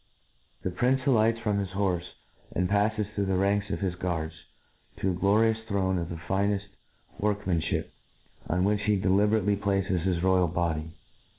[0.63, 2.01] The prince alights from his horfe,
[2.55, 3.81] ^nd jmfles through the ranks of.
[3.81, 4.33] his guards,
[4.97, 6.63] to a glorious throne of the fineftwork
[7.43, 7.85] nianlhip,
[8.49, 10.95] on which he deliberately places his roy al body.